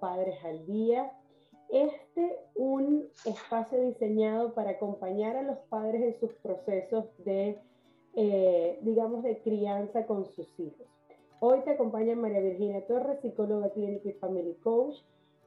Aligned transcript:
Padres 0.00 0.42
al 0.44 0.66
Día. 0.66 1.12
Este 1.70 2.38
un 2.54 3.08
espacio 3.24 3.80
diseñado 3.80 4.54
para 4.54 4.72
acompañar 4.72 5.36
a 5.36 5.42
los 5.42 5.58
padres 5.68 6.02
en 6.02 6.20
sus 6.20 6.32
procesos 6.34 7.06
de, 7.24 7.60
eh, 8.14 8.78
digamos, 8.82 9.22
de 9.22 9.40
crianza 9.42 10.06
con 10.06 10.26
sus 10.26 10.48
hijos. 10.60 10.86
Hoy 11.40 11.60
te 11.60 11.72
acompaña 11.72 12.14
María 12.14 12.40
Virginia 12.40 12.86
Torres, 12.86 13.20
psicóloga 13.20 13.70
clínica 13.70 14.08
y 14.08 14.12
family 14.12 14.54
coach, 14.62 14.96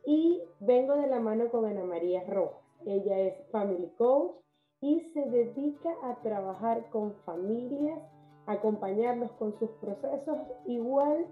y 0.05 0.41
vengo 0.59 0.95
de 0.95 1.07
la 1.07 1.20
mano 1.20 1.50
con 1.50 1.66
Ana 1.66 1.84
María 1.84 2.23
Rojas. 2.25 2.64
Ella 2.86 3.20
es 3.20 3.36
family 3.52 3.89
coach 3.98 4.36
y 4.81 5.02
se 5.14 5.22
dedica 5.25 5.89
a 6.03 6.22
trabajar 6.22 6.89
con 6.89 7.14
familias, 7.25 8.00
acompañarlos 8.45 9.31
con 9.34 9.58
sus 9.59 9.70
procesos. 9.81 10.38
Igual 10.66 11.25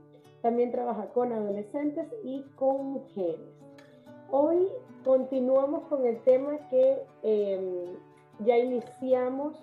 también 0.45 0.71
trabaja 0.71 1.07
con 1.07 1.33
adolescentes 1.33 2.05
y 2.23 2.43
con 2.55 2.85
mujeres. 2.85 3.39
Hoy 4.29 4.67
continuamos 5.03 5.85
con 5.87 6.05
el 6.05 6.21
tema 6.21 6.59
que 6.69 7.01
em, 7.23 7.95
ya 8.45 8.55
iniciamos 8.55 9.59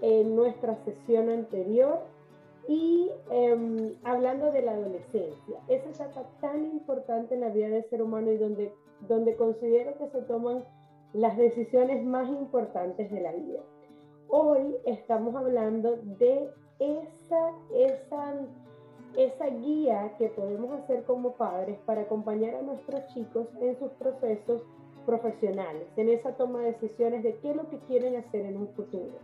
en 0.00 0.34
nuestra 0.34 0.74
sesión 0.86 1.28
anterior 1.28 2.00
y 2.66 3.10
em, 3.30 3.94
hablando 4.04 4.50
de 4.52 4.62
la 4.62 4.72
adolescencia, 4.72 5.60
esa 5.68 5.90
etapa 5.90 6.26
tan 6.40 6.64
importante 6.64 7.34
en 7.34 7.42
la 7.42 7.50
vida 7.50 7.68
del 7.68 7.84
ser 7.90 8.00
humano 8.00 8.32
y 8.32 8.38
donde, 8.38 8.72
donde 9.06 9.36
considero 9.36 9.98
que 9.98 10.08
se 10.08 10.22
toman 10.22 10.64
las 11.12 11.36
decisiones 11.36 12.02
más 12.06 12.26
importantes 12.30 13.10
de 13.10 13.20
la 13.20 13.32
vida. 13.32 13.60
Hoy 14.28 14.76
estamos 14.86 15.34
hablando 15.34 15.98
de 16.18 16.48
esa, 16.78 17.50
esa, 17.74 18.34
esa 19.16 19.46
guía 19.46 20.14
que 20.18 20.28
podemos 20.28 20.72
hacer 20.80 21.04
como 21.04 21.32
padres 21.32 21.78
para 21.86 22.02
acompañar 22.02 22.54
a 22.54 22.62
nuestros 22.62 23.06
chicos 23.14 23.46
en 23.60 23.78
sus 23.78 23.90
procesos 23.92 24.62
profesionales, 25.06 25.86
en 25.96 26.08
esa 26.08 26.36
toma 26.36 26.60
de 26.60 26.72
decisiones 26.72 27.22
de 27.22 27.36
qué 27.36 27.50
es 27.50 27.56
lo 27.56 27.68
que 27.68 27.78
quieren 27.80 28.16
hacer 28.16 28.46
en 28.46 28.56
un 28.56 28.68
futuro. 28.68 29.18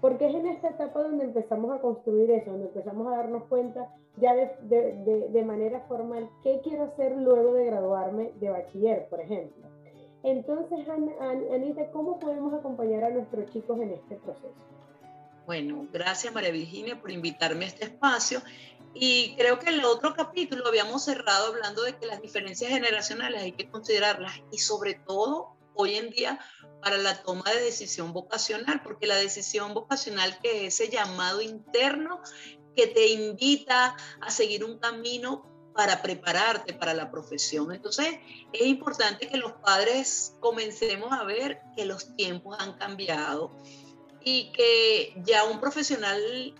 Porque 0.00 0.26
es 0.26 0.34
en 0.34 0.46
esta 0.46 0.70
etapa 0.70 1.02
donde 1.02 1.24
empezamos 1.24 1.72
a 1.72 1.80
construir 1.80 2.30
eso, 2.30 2.50
donde 2.50 2.66
empezamos 2.66 3.06
a 3.06 3.16
darnos 3.16 3.44
cuenta 3.44 3.94
ya 4.16 4.34
de, 4.34 5.44
manera 5.46 5.80
formal 5.88 6.28
qué 6.42 6.60
quiero 6.62 6.84
hacer 6.84 7.16
luego 7.16 7.54
de 7.54 7.66
graduarme 7.66 8.32
de 8.40 8.50
bachiller, 8.50 9.06
por 9.08 9.20
ejemplo. 9.20 9.68
Entonces, 10.24 10.86
Anita, 10.88 11.90
¿cómo 11.90 12.18
podemos 12.18 12.52
acompañar 12.54 13.04
a 13.04 13.10
nuestros 13.10 13.50
chicos 13.50 13.80
en 13.80 13.90
este 13.90 14.16
proceso? 14.16 14.54
Bueno, 15.46 15.88
gracias 15.92 16.32
María 16.32 16.52
Virginia 16.52 17.00
por 17.00 17.10
invitarme 17.10 17.64
a 17.64 17.68
este 17.68 17.84
espacio. 17.86 18.40
Y 18.94 19.34
creo 19.36 19.58
que 19.58 19.70
en 19.70 19.80
el 19.80 19.84
otro 19.84 20.14
capítulo 20.14 20.66
habíamos 20.66 21.04
cerrado 21.04 21.46
hablando 21.46 21.82
de 21.82 21.96
que 21.96 22.06
las 22.06 22.20
diferencias 22.20 22.70
generacionales 22.70 23.42
hay 23.42 23.52
que 23.52 23.70
considerarlas 23.70 24.34
y 24.50 24.58
sobre 24.58 24.94
todo 24.94 25.56
hoy 25.74 25.96
en 25.96 26.10
día 26.10 26.38
para 26.82 26.98
la 26.98 27.22
toma 27.22 27.44
de 27.50 27.62
decisión 27.62 28.12
vocacional, 28.12 28.82
porque 28.82 29.06
la 29.06 29.16
decisión 29.16 29.72
vocacional 29.72 30.38
que 30.40 30.66
es 30.66 30.80
ese 30.80 30.90
llamado 30.90 31.40
interno 31.40 32.20
que 32.76 32.86
te 32.86 33.08
invita 33.08 33.96
a 34.20 34.30
seguir 34.30 34.64
un 34.64 34.78
camino 34.78 35.46
para 35.74 36.02
prepararte 36.02 36.74
para 36.74 36.92
la 36.92 37.10
profesión. 37.10 37.72
Entonces, 37.72 38.18
es 38.52 38.66
importante 38.66 39.28
que 39.28 39.36
los 39.36 39.52
padres 39.52 40.34
comencemos 40.40 41.12
a 41.12 41.24
ver 41.24 41.60
que 41.76 41.86
los 41.86 42.14
tiempos 42.16 42.56
han 42.58 42.74
cambiado 42.74 43.52
y 44.24 44.52
que 44.52 45.14
ya 45.24 45.44
un 45.44 45.60
profesional 45.60 46.54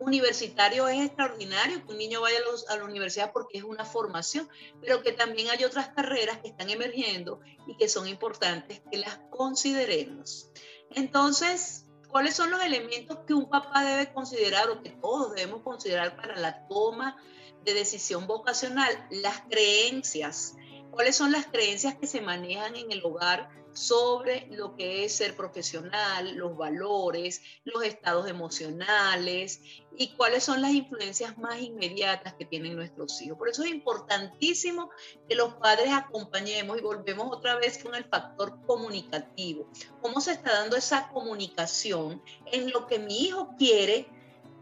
universitario 0.00 0.88
es 0.88 1.04
extraordinario, 1.04 1.84
que 1.84 1.92
un 1.92 1.98
niño 1.98 2.20
vaya 2.20 2.38
a, 2.68 2.76
la 2.76 2.84
universidad 2.84 3.32
porque 3.32 3.58
es 3.58 3.64
una 3.64 3.84
formación, 3.84 4.48
pero 4.80 5.02
que 5.02 5.12
también 5.12 5.48
hay 5.50 5.64
otras 5.64 5.88
carreras 5.88 6.38
que 6.38 6.48
están 6.48 6.70
emergiendo 6.70 7.40
y 7.66 7.76
que 7.76 7.88
son 7.88 8.08
importantes 8.08 8.80
que 8.90 8.98
las 8.98 9.18
consideremos. 9.30 10.50
Entonces, 10.90 11.86
¿cuáles 12.08 12.34
son 12.34 12.50
los 12.50 12.62
elementos 12.62 13.18
que 13.26 13.34
un 13.34 13.48
papá 13.48 13.84
debe 13.84 14.12
considerar 14.12 14.70
o 14.70 14.82
que 14.82 14.90
todos 14.90 15.34
debemos 15.34 15.62
considerar 15.62 16.16
para 16.16 16.36
la 16.36 16.66
toma 16.68 17.16
de 17.64 17.74
decisión 17.74 18.26
vocacional? 18.26 19.06
Las 19.10 19.40
creencias. 19.42 20.54
¿Cuáles 20.90 21.16
son 21.16 21.32
las 21.32 21.46
creencias 21.46 21.96
que 21.96 22.06
se 22.06 22.20
manejan 22.20 22.74
en 22.76 22.90
el 22.92 23.04
hogar 23.04 23.50
sobre 23.72 24.48
lo 24.50 24.76
que 24.76 25.04
es 25.04 25.16
ser 25.16 25.36
profesional, 25.36 26.34
los 26.34 26.56
valores, 26.56 27.42
los 27.64 27.84
estados 27.84 28.28
emocionales 28.28 29.60
y 29.96 30.08
cuáles 30.16 30.44
son 30.44 30.62
las 30.62 30.72
influencias 30.72 31.36
más 31.38 31.60
inmediatas 31.60 32.34
que 32.34 32.44
tienen 32.44 32.76
nuestros 32.76 33.20
hijos. 33.22 33.38
Por 33.38 33.48
eso 33.48 33.62
es 33.62 33.70
importantísimo 33.70 34.90
que 35.28 35.34
los 35.34 35.54
padres 35.54 35.92
acompañemos 35.92 36.78
y 36.78 36.82
volvemos 36.82 37.34
otra 37.36 37.56
vez 37.56 37.82
con 37.82 37.94
el 37.94 38.04
factor 38.04 38.58
comunicativo. 38.66 39.68
¿Cómo 40.00 40.20
se 40.20 40.32
está 40.32 40.52
dando 40.52 40.76
esa 40.76 41.08
comunicación 41.08 42.22
en 42.46 42.70
lo 42.70 42.86
que 42.86 42.98
mi 42.98 43.24
hijo 43.24 43.54
quiere 43.58 44.08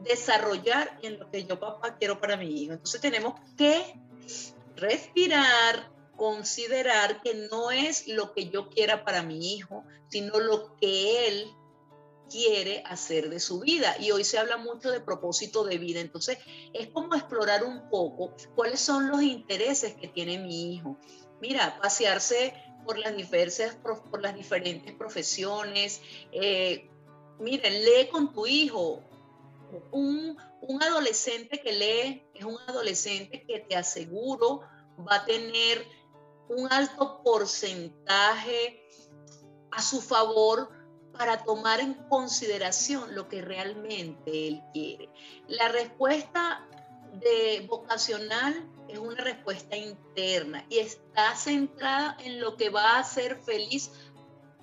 desarrollar 0.00 0.98
y 1.02 1.06
en 1.06 1.18
lo 1.18 1.30
que 1.30 1.44
yo 1.44 1.58
papá 1.58 1.96
quiero 1.96 2.20
para 2.20 2.36
mi 2.36 2.62
hijo? 2.62 2.72
Entonces 2.72 3.00
tenemos 3.00 3.40
que 3.56 3.98
respirar, 4.76 5.90
considerar 6.16 7.20
que 7.22 7.34
no 7.50 7.70
es 7.70 8.08
lo 8.08 8.32
que 8.32 8.48
yo 8.48 8.68
quiera 8.68 9.04
para 9.04 9.22
mi 9.22 9.54
hijo, 9.54 9.84
sino 10.08 10.38
lo 10.40 10.76
que 10.76 11.28
él 11.28 11.46
quiere 12.30 12.82
hacer 12.86 13.30
de 13.30 13.40
su 13.40 13.60
vida. 13.60 13.96
Y 14.00 14.10
hoy 14.10 14.24
se 14.24 14.38
habla 14.38 14.56
mucho 14.56 14.90
de 14.90 15.00
propósito 15.00 15.64
de 15.64 15.78
vida. 15.78 16.00
Entonces, 16.00 16.38
es 16.72 16.88
como 16.88 17.14
explorar 17.14 17.64
un 17.64 17.88
poco 17.88 18.34
cuáles 18.54 18.80
son 18.80 19.10
los 19.10 19.22
intereses 19.22 19.94
que 19.94 20.08
tiene 20.08 20.38
mi 20.38 20.74
hijo. 20.74 20.96
Mira, 21.40 21.78
pasearse 21.80 22.54
por 22.84 22.98
las 22.98 23.16
diversas, 23.16 23.76
por 23.76 24.20
las 24.22 24.34
diferentes 24.34 24.94
profesiones. 24.94 26.00
Eh, 26.32 26.88
lee 27.40 28.08
con 28.10 28.32
tu 28.32 28.46
hijo. 28.46 29.02
Un, 29.90 30.36
un 30.60 30.82
adolescente 30.82 31.60
que 31.60 31.72
lee 31.72 32.22
es 32.34 32.44
un 32.44 32.56
adolescente 32.66 33.44
que 33.44 33.60
te 33.60 33.76
aseguro 33.76 34.62
va 34.98 35.16
a 35.16 35.24
tener 35.24 35.84
un 36.48 36.72
alto 36.72 37.22
porcentaje 37.22 38.82
a 39.70 39.82
su 39.82 40.00
favor 40.00 40.70
para 41.12 41.42
tomar 41.44 41.80
en 41.80 41.94
consideración 42.08 43.14
lo 43.14 43.28
que 43.28 43.42
realmente 43.42 44.48
él 44.48 44.62
quiere. 44.72 45.08
La 45.48 45.68
respuesta 45.68 46.66
de 47.14 47.66
vocacional 47.68 48.70
es 48.88 48.98
una 48.98 49.22
respuesta 49.22 49.76
interna 49.76 50.64
y 50.68 50.78
está 50.78 51.34
centrada 51.34 52.16
en 52.20 52.40
lo 52.40 52.56
que 52.56 52.70
va 52.70 52.96
a 52.96 52.98
hacer 53.00 53.36
feliz 53.42 53.90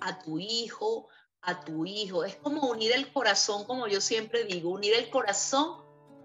a 0.00 0.18
tu 0.20 0.38
hijo, 0.38 1.08
a 1.42 1.64
tu 1.64 1.84
hijo. 1.84 2.24
Es 2.24 2.36
como 2.36 2.68
unir 2.68 2.92
el 2.92 3.12
corazón, 3.12 3.64
como 3.64 3.86
yo 3.86 4.00
siempre 4.00 4.44
digo, 4.44 4.70
unir 4.70 4.94
el 4.94 5.10
corazón 5.10 5.82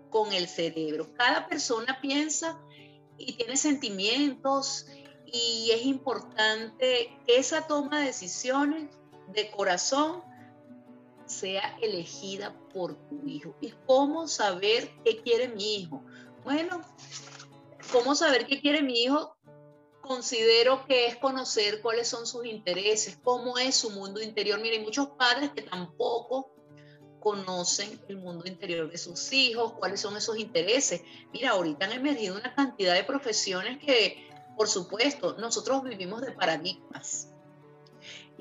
con 0.10 0.32
el 0.34 0.48
cerebro. 0.48 1.14
Cada 1.16 1.48
persona 1.48 2.00
piensa 2.02 2.60
y 3.18 3.34
tiene 3.34 3.58
sentimientos 3.58 4.86
y 5.32 5.72
es 5.72 5.86
importante 5.86 7.18
que 7.26 7.38
esa 7.38 7.68
toma 7.68 8.00
de 8.00 8.08
decisiones 8.08 8.90
de 9.28 9.52
corazón 9.52 10.24
sea 11.26 11.78
elegida 11.82 12.56
por 12.74 12.96
tu 13.08 13.22
hijo. 13.28 13.56
¿Y 13.62 13.74
cómo 13.86 14.28
saber 14.28 14.90
qué 15.04 15.22
quiere 15.22 15.50
mi 15.50 15.76
hijo? 15.76 16.04
Bueno, 16.44 16.82
¿cómo 17.92 18.16
saber 18.16 18.48
qué 18.48 18.60
quiere 18.60 18.82
mi 18.82 19.04
hijo? 19.04 19.36
Considero 20.02 20.86
que 20.86 21.06
es 21.08 21.18
conocer 21.18 21.82
cuáles 21.82 22.08
son 22.08 22.26
sus 22.26 22.46
intereses, 22.46 23.20
cómo 23.24 23.60
es 23.60 23.76
su 23.76 23.92
mundo 23.92 24.22
interior. 24.22 24.60
Mira, 24.60 24.76
hay 24.76 24.84
muchos 24.84 25.10
padres 25.10 25.52
que 25.52 25.62
tampoco 25.62 26.52
conocen 27.20 28.00
el 28.08 28.18
mundo 28.18 28.46
interior 28.48 28.90
de 28.90 28.98
sus 28.98 29.32
hijos, 29.34 29.74
cuáles 29.74 30.00
son 30.00 30.18
esos 30.18 30.38
intereses. 30.38 31.02
Mira, 31.32 31.52
ahorita 31.52 31.86
han 31.86 31.92
emergido 31.92 32.38
una 32.38 32.56
cantidad 32.56 32.96
de 32.96 33.04
profesiones 33.04 33.78
que 33.78 34.29
por 34.60 34.68
supuesto, 34.68 35.38
nosotros 35.38 35.86
vivimos 35.86 36.20
de 36.20 36.34
paradigmas. 36.34 37.30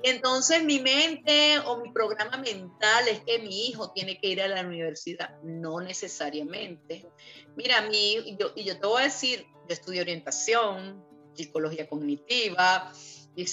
Y 0.03 0.11
entonces 0.11 0.65
mi 0.65 0.81
mente 0.81 1.61
o 1.61 1.77
mi 1.77 1.93
programa 1.93 2.39
mental 2.39 3.07
es 3.07 3.21
que 3.21 3.39
mi 3.39 3.69
hijo 3.69 3.93
tiene 3.93 4.19
que 4.19 4.27
ir 4.27 4.43
a 4.43 4.49
la 4.49 4.63
universidad. 4.63 5.41
No 5.45 5.81
necesariamente. 5.81 7.07
Mira, 7.55 7.83
mi, 7.83 8.37
yo, 8.37 8.51
y 8.57 8.65
yo 8.65 8.81
te 8.81 8.87
voy 8.89 9.03
a 9.03 9.05
decir, 9.05 9.47
yo 9.69 9.73
estudié 9.73 10.01
orientación, 10.01 11.05
psicología 11.35 11.89
cognitiva, 11.89 12.93
he 13.37 13.45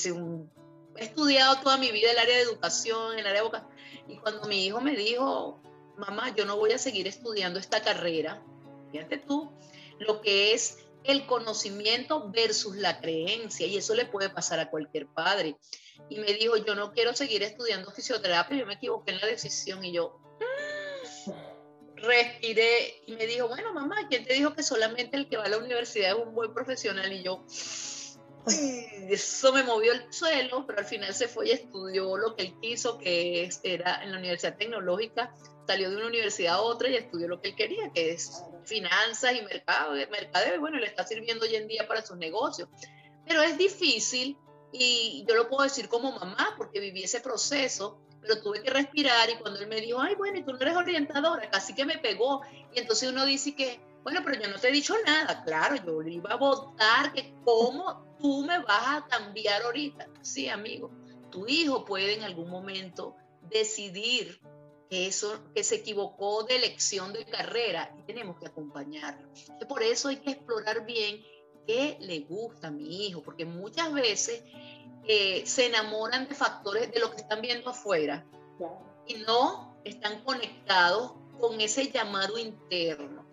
estudiado 0.95 1.61
toda 1.61 1.77
mi 1.77 1.91
vida 1.91 2.13
el 2.13 2.17
área 2.17 2.35
de 2.35 2.41
educación, 2.41 3.19
el 3.19 3.27
área 3.27 3.43
de 3.43 3.49
Y 4.07 4.17
cuando 4.17 4.47
mi 4.47 4.65
hijo 4.65 4.81
me 4.81 4.95
dijo, 4.95 5.61
mamá, 5.97 6.33
yo 6.35 6.45
no 6.45 6.57
voy 6.57 6.71
a 6.71 6.79
seguir 6.79 7.07
estudiando 7.07 7.59
esta 7.59 7.83
carrera, 7.83 8.43
fíjate 8.91 9.19
tú, 9.19 9.51
lo 9.99 10.19
que 10.21 10.53
es 10.53 10.84
el 11.07 11.25
conocimiento 11.25 12.29
versus 12.31 12.75
la 12.75 12.99
creencia, 12.99 13.67
y 13.67 13.77
eso 13.77 13.93
le 13.93 14.05
puede 14.05 14.29
pasar 14.29 14.59
a 14.59 14.69
cualquier 14.69 15.07
padre. 15.07 15.55
Y 16.09 16.19
me 16.19 16.33
dijo, 16.33 16.57
yo 16.57 16.75
no 16.75 16.91
quiero 16.91 17.13
seguir 17.13 17.43
estudiando 17.43 17.91
fisioterapia, 17.91 18.57
yo 18.57 18.65
me 18.65 18.73
equivoqué 18.73 19.11
en 19.11 19.21
la 19.21 19.27
decisión 19.27 19.83
y 19.83 19.93
yo 19.93 20.19
mm", 21.27 21.31
respiré 21.97 23.01
y 23.07 23.13
me 23.13 23.25
dijo, 23.25 23.47
bueno, 23.47 23.73
mamá, 23.73 24.07
¿quién 24.09 24.25
te 24.25 24.33
dijo 24.33 24.53
que 24.53 24.63
solamente 24.63 25.17
el 25.17 25.29
que 25.29 25.37
va 25.37 25.45
a 25.45 25.49
la 25.49 25.57
universidad 25.57 26.11
es 26.11 26.25
un 26.25 26.33
buen 26.33 26.53
profesional? 26.53 27.11
Y 27.13 27.23
yo, 27.23 27.45
eso 28.47 29.53
me 29.53 29.63
movió 29.63 29.93
el 29.93 30.11
suelo, 30.13 30.65
pero 30.65 30.79
al 30.79 30.85
final 30.85 31.13
se 31.13 31.27
fue 31.27 31.47
y 31.47 31.51
estudió 31.51 32.17
lo 32.17 32.35
que 32.35 32.43
él 32.43 32.55
quiso, 32.61 32.97
que 32.97 33.49
era 33.63 34.03
en 34.03 34.11
la 34.11 34.19
Universidad 34.19 34.57
Tecnológica, 34.57 35.33
salió 35.67 35.89
de 35.89 35.97
una 35.97 36.07
universidad 36.07 36.55
a 36.55 36.61
otra 36.61 36.89
y 36.89 36.95
estudió 36.95 37.27
lo 37.27 37.41
que 37.41 37.49
él 37.49 37.55
quería, 37.55 37.91
que 37.93 38.11
es 38.11 38.43
finanzas 38.63 39.33
y 39.35 39.41
mercado, 39.41 39.93
mercadeo, 39.93 40.55
y 40.55 40.59
bueno, 40.59 40.77
le 40.77 40.87
está 40.87 41.05
sirviendo 41.05 41.45
hoy 41.45 41.55
en 41.55 41.67
día 41.67 41.87
para 41.87 42.05
sus 42.05 42.17
negocios. 42.17 42.69
Pero 43.27 43.41
es 43.41 43.57
difícil, 43.57 44.37
y 44.71 45.25
yo 45.27 45.35
lo 45.35 45.47
puedo 45.47 45.63
decir 45.63 45.87
como 45.87 46.11
mamá, 46.11 46.53
porque 46.57 46.79
viví 46.79 47.03
ese 47.03 47.21
proceso, 47.21 47.99
pero 48.21 48.41
tuve 48.41 48.61
que 48.61 48.69
respirar 48.71 49.29
y 49.29 49.35
cuando 49.35 49.59
él 49.59 49.67
me 49.67 49.81
dijo, 49.81 49.99
ay, 49.99 50.15
bueno, 50.15 50.37
y 50.39 50.43
tú 50.43 50.53
no 50.53 50.59
eres 50.59 50.75
orientadora, 50.75 51.49
casi 51.49 51.73
que 51.75 51.85
me 51.85 51.97
pegó, 51.97 52.41
y 52.73 52.79
entonces 52.79 53.09
uno 53.09 53.25
dice 53.25 53.55
que, 53.55 53.79
bueno, 54.05 54.21
pero 54.23 54.39
yo 54.39 54.47
no 54.49 54.59
te 54.59 54.69
he 54.69 54.71
dicho 54.71 54.93
nada, 55.03 55.43
claro, 55.43 55.77
yo 55.83 55.99
le 55.99 56.13
iba 56.13 56.29
a 56.29 56.35
votar, 56.35 57.11
que 57.11 57.33
cómo 57.43 58.05
tú 58.19 58.45
me 58.45 58.59
vas 58.59 58.97
a 58.97 59.07
cambiar 59.07 59.63
ahorita. 59.63 60.07
Sí, 60.21 60.47
amigo, 60.47 60.91
tu 61.31 61.47
hijo 61.47 61.85
puede 61.85 62.13
en 62.13 62.21
algún 62.21 62.51
momento 62.51 63.15
decidir 63.49 64.39
que 64.91 65.07
eso 65.07 65.39
que 65.55 65.63
se 65.63 65.77
equivocó 65.77 66.43
de 66.43 66.55
elección 66.55 67.13
de 67.13 67.25
carrera 67.25 67.95
y 67.97 68.03
tenemos 68.03 68.37
que 68.37 68.45
acompañarlo. 68.45 69.27
Por 69.67 69.81
eso 69.81 70.09
hay 70.09 70.17
que 70.17 70.29
explorar 70.29 70.85
bien 70.85 71.23
qué 71.65 71.97
le 71.99 72.19
gusta 72.19 72.67
a 72.67 72.71
mi 72.71 73.07
hijo, 73.07 73.23
porque 73.23 73.45
muchas 73.45 73.91
veces 73.91 74.43
eh, 75.07 75.41
se 75.47 75.65
enamoran 75.65 76.27
de 76.27 76.35
factores 76.35 76.91
de 76.91 76.99
lo 76.99 77.09
que 77.09 77.17
están 77.17 77.41
viendo 77.41 77.71
afuera 77.71 78.23
y 79.07 79.15
no 79.15 79.75
están 79.83 80.23
conectados 80.23 81.13
con 81.39 81.59
ese 81.59 81.91
llamado 81.91 82.37
interno. 82.37 83.24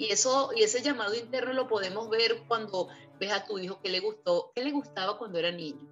Y, 0.00 0.10
eso, 0.10 0.50
y 0.56 0.62
ese 0.62 0.80
llamado 0.80 1.14
interno 1.14 1.52
lo 1.52 1.68
podemos 1.68 2.08
ver 2.08 2.44
cuando 2.48 2.88
ves 3.18 3.32
a 3.32 3.44
tu 3.44 3.58
hijo 3.58 3.82
que 3.82 3.90
le 3.90 4.00
gustó, 4.00 4.50
qué 4.54 4.64
le 4.64 4.70
gustaba 4.70 5.18
cuando 5.18 5.38
era 5.38 5.50
niño, 5.50 5.86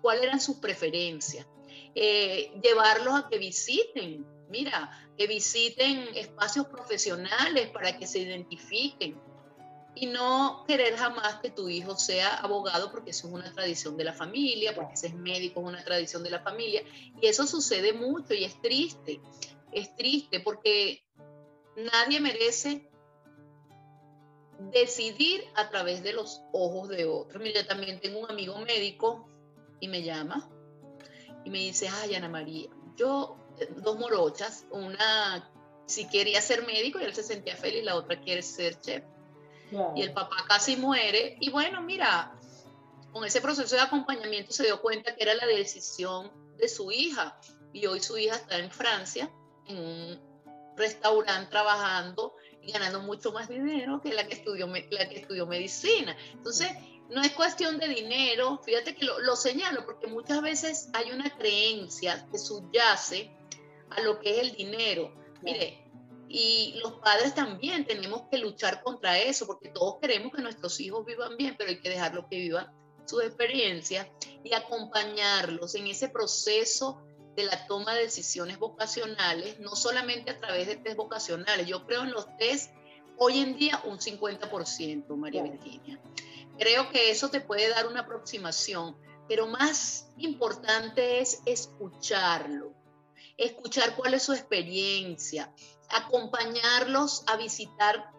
cuáles 0.00 0.22
eran 0.22 0.40
sus 0.40 0.58
preferencias, 0.58 1.44
eh, 1.92 2.52
llevarlos 2.62 3.14
a 3.14 3.28
que 3.28 3.38
visiten, 3.38 4.24
mira, 4.48 4.92
que 5.18 5.26
visiten 5.26 6.06
espacios 6.14 6.68
profesionales 6.68 7.70
para 7.70 7.98
que 7.98 8.06
se 8.06 8.20
identifiquen. 8.20 9.20
Y 9.96 10.06
no 10.06 10.64
querer 10.68 10.96
jamás 10.96 11.40
que 11.40 11.50
tu 11.50 11.68
hijo 11.68 11.96
sea 11.96 12.36
abogado 12.36 12.92
porque 12.92 13.10
eso 13.10 13.26
es 13.26 13.34
una 13.34 13.52
tradición 13.52 13.96
de 13.96 14.04
la 14.04 14.12
familia, 14.12 14.72
porque 14.72 14.94
ese 14.94 15.08
es 15.08 15.14
médico, 15.14 15.60
es 15.60 15.66
una 15.66 15.84
tradición 15.84 16.22
de 16.22 16.30
la 16.30 16.40
familia. 16.40 16.82
Y 17.20 17.26
eso 17.26 17.44
sucede 17.44 17.92
mucho 17.92 18.34
y 18.34 18.44
es 18.44 18.60
triste, 18.60 19.20
es 19.72 19.94
triste 19.96 20.38
porque 20.38 21.03
nadie 21.76 22.20
merece 22.20 22.88
decidir 24.72 25.44
a 25.56 25.68
través 25.68 26.02
de 26.02 26.12
los 26.12 26.42
ojos 26.52 26.88
de 26.88 27.06
otros. 27.06 27.42
Mira, 27.42 27.60
yo 27.62 27.66
también 27.66 28.00
tengo 28.00 28.20
un 28.20 28.30
amigo 28.30 28.58
médico 28.58 29.28
y 29.80 29.88
me 29.88 30.02
llama 30.02 30.48
y 31.44 31.50
me 31.50 31.58
dice, 31.58 31.88
ay, 31.88 32.14
Ana 32.14 32.28
María, 32.28 32.70
yo, 32.96 33.36
dos 33.76 33.98
morochas, 33.98 34.66
una 34.70 35.50
si 35.86 36.08
quería 36.08 36.40
ser 36.40 36.66
médico 36.66 36.98
y 36.98 37.04
él 37.04 37.14
se 37.14 37.22
sentía 37.22 37.56
feliz, 37.56 37.84
la 37.84 37.96
otra 37.96 38.20
quiere 38.20 38.42
ser 38.42 38.80
chef. 38.80 39.04
Y 39.96 40.02
el 40.02 40.12
papá 40.12 40.36
casi 40.48 40.76
muere. 40.76 41.36
Y 41.40 41.50
bueno, 41.50 41.82
mira, 41.82 42.32
con 43.12 43.24
ese 43.24 43.40
proceso 43.40 43.74
de 43.74 43.82
acompañamiento 43.82 44.52
se 44.52 44.64
dio 44.64 44.80
cuenta 44.80 45.16
que 45.16 45.24
era 45.24 45.34
la 45.34 45.46
decisión 45.46 46.30
de 46.56 46.68
su 46.68 46.92
hija. 46.92 47.38
Y 47.72 47.86
hoy 47.86 48.00
su 48.00 48.16
hija 48.16 48.36
está 48.36 48.58
en 48.58 48.70
Francia, 48.70 49.30
en 49.66 49.78
un 49.78 50.33
restaurante 50.76 51.50
trabajando 51.50 52.34
y 52.62 52.72
ganando 52.72 53.00
mucho 53.00 53.32
más 53.32 53.48
dinero 53.48 54.00
que 54.02 54.12
la 54.12 54.26
que 54.26 54.34
estudió, 54.34 54.66
la 54.66 55.08
que 55.08 55.20
estudió 55.20 55.46
medicina. 55.46 56.16
Entonces, 56.32 56.68
no 57.10 57.22
es 57.22 57.32
cuestión 57.32 57.78
de 57.78 57.88
dinero, 57.88 58.60
fíjate 58.64 58.94
que 58.94 59.04
lo, 59.04 59.18
lo, 59.20 59.36
señalo, 59.36 59.84
porque 59.84 60.06
muchas 60.06 60.40
veces 60.40 60.88
hay 60.94 61.10
una 61.10 61.30
creencia 61.36 62.26
que 62.30 62.38
subyace 62.38 63.30
a 63.90 64.00
lo 64.00 64.18
que 64.20 64.30
es 64.30 64.38
el 64.38 64.56
dinero. 64.56 65.14
Mire, 65.42 65.84
y 66.28 66.80
los 66.82 66.94
padres 66.94 67.34
también 67.34 67.84
tenemos 67.84 68.22
que 68.30 68.38
luchar 68.38 68.82
contra 68.82 69.18
eso, 69.18 69.46
porque 69.46 69.68
todos 69.68 69.98
queremos 70.00 70.32
que 70.32 70.42
nuestros 70.42 70.80
hijos 70.80 71.04
vivan 71.04 71.36
bien, 71.36 71.54
pero 71.56 71.70
hay 71.70 71.80
que 71.80 71.90
dejarlos 71.90 72.26
que 72.30 72.38
vivan 72.38 72.72
su 73.04 73.20
experiencia 73.20 74.10
y 74.42 74.54
acompañarlos 74.54 75.74
en 75.74 75.86
ese 75.86 76.08
proceso 76.08 77.06
de 77.36 77.44
la 77.44 77.66
toma 77.66 77.94
de 77.94 78.02
decisiones 78.02 78.58
vocacionales, 78.58 79.58
no 79.60 79.74
solamente 79.74 80.30
a 80.30 80.38
través 80.38 80.66
de 80.66 80.76
test 80.76 80.96
vocacionales. 80.96 81.66
Yo 81.66 81.86
creo 81.86 82.02
en 82.02 82.12
los 82.12 82.26
test 82.36 82.70
hoy 83.16 83.40
en 83.40 83.56
día 83.56 83.80
un 83.84 83.98
50%, 83.98 85.16
María 85.16 85.42
Virginia. 85.42 86.00
Creo 86.58 86.90
que 86.90 87.10
eso 87.10 87.30
te 87.30 87.40
puede 87.40 87.68
dar 87.68 87.86
una 87.86 88.00
aproximación, 88.00 88.96
pero 89.28 89.46
más 89.46 90.08
importante 90.18 91.20
es 91.20 91.42
escucharlo, 91.46 92.72
escuchar 93.36 93.96
cuál 93.96 94.14
es 94.14 94.22
su 94.22 94.32
experiencia, 94.32 95.52
acompañarlos 95.90 97.24
a 97.26 97.36
visitar 97.36 98.12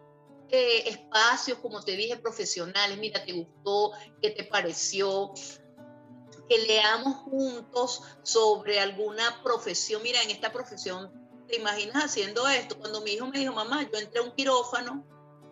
eh, 0.50 0.90
espacios, 0.90 1.60
como 1.60 1.82
te 1.82 1.96
dije, 1.96 2.18
profesionales. 2.18 2.98
Mira, 2.98 3.24
¿te 3.24 3.34
gustó? 3.34 3.94
¿Qué 4.22 4.32
te 4.32 4.44
pareció? 4.44 5.34
Que 6.50 6.59
leamos 6.59 7.15
juntos 7.24 8.03
sobre 8.24 8.80
alguna 8.80 9.42
profesión. 9.44 10.01
Mira, 10.03 10.21
en 10.21 10.31
esta 10.31 10.51
profesión, 10.51 11.12
¿te 11.47 11.57
imaginas 11.57 12.06
haciendo 12.06 12.47
esto? 12.47 12.77
Cuando 12.77 13.01
mi 13.01 13.12
hijo 13.12 13.27
me 13.27 13.39
dijo, 13.39 13.53
mamá, 13.53 13.83
yo 13.92 13.97
entré 13.97 14.19
a 14.19 14.24
un 14.24 14.31
quirófano, 14.31 15.06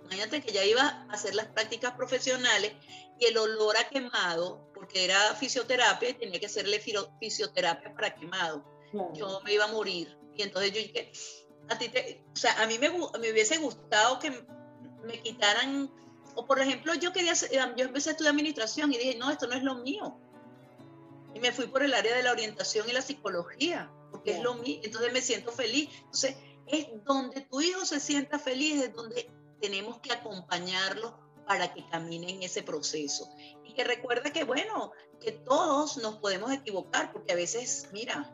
imagínate 0.03 0.41
que 0.41 0.51
ya 0.51 0.63
iba 0.63 0.81
a 0.81 1.13
hacer 1.13 1.33
las 1.35 1.47
prácticas 1.47 1.93
profesionales 1.93 2.73
y 3.19 3.25
el 3.25 3.37
olor 3.37 3.77
a 3.77 3.89
quemado, 3.89 4.69
porque 4.73 5.05
era 5.05 5.33
fisioterapia 5.35 6.09
y 6.09 6.13
tenía 6.13 6.39
que 6.39 6.45
hacerle 6.45 6.79
fisioterapia 7.19 7.93
para 7.93 8.15
quemado. 8.15 8.63
Yo 9.13 9.41
me 9.43 9.53
iba 9.53 9.65
a 9.65 9.71
morir. 9.71 10.17
Y 10.35 10.43
entonces 10.43 10.71
yo 10.71 10.79
dije, 10.79 11.11
a 11.69 11.77
ti 11.77 11.89
te, 11.89 12.23
o 12.31 12.35
sea, 12.35 12.61
a 12.61 12.67
mí 12.67 12.77
me, 12.77 12.89
me 12.89 13.31
hubiese 13.31 13.57
gustado 13.57 14.19
que 14.19 14.31
me 15.03 15.21
quitaran, 15.21 15.91
o 16.35 16.45
por 16.45 16.59
ejemplo, 16.59 16.93
yo 16.95 17.13
quería, 17.13 17.33
yo 17.33 17.85
empecé 17.85 18.09
a 18.09 18.11
estudiar 18.13 18.33
administración 18.33 18.91
y 18.93 18.97
dije, 18.97 19.15
no, 19.17 19.31
esto 19.31 19.47
no 19.47 19.55
es 19.55 19.63
lo 19.63 19.75
mío. 19.75 20.19
Y 21.33 21.39
me 21.39 21.51
fui 21.51 21.67
por 21.67 21.83
el 21.83 21.93
área 21.93 22.15
de 22.15 22.23
la 22.23 22.31
orientación 22.31 22.87
y 22.89 22.93
la 22.93 23.01
psicología, 23.01 23.91
porque 24.11 24.31
es 24.31 24.43
lo 24.43 24.55
mío, 24.55 24.79
entonces 24.83 25.11
me 25.11 25.21
siento 25.21 25.51
feliz. 25.51 25.89
Entonces, 25.97 26.35
es 26.67 26.87
donde 27.03 27.41
tu 27.41 27.61
hijo 27.61 27.85
se 27.85 27.99
sienta 27.99 28.39
feliz, 28.39 28.83
es 28.83 28.93
donde 28.93 29.29
tenemos 29.61 29.99
que 29.99 30.11
acompañarlo 30.11 31.17
para 31.47 31.73
que 31.73 31.85
caminen 31.89 32.43
ese 32.43 32.63
proceso. 32.63 33.29
Y 33.65 33.73
que 33.73 33.83
recuerde 33.83 34.31
que, 34.31 34.43
bueno, 34.43 34.91
que 35.19 35.31
todos 35.31 35.97
nos 35.97 36.17
podemos 36.17 36.51
equivocar, 36.51 37.11
porque 37.11 37.33
a 37.33 37.35
veces, 37.35 37.89
mira, 37.91 38.33